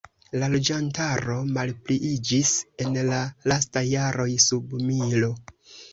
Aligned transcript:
La 0.43 0.47
loĝantaro 0.51 1.35
malpliiĝis 1.57 2.53
en 2.85 2.97
la 3.11 3.19
lastaj 3.53 3.87
jaroj 3.93 4.29
sub 4.47 4.75
milo. 4.91 5.35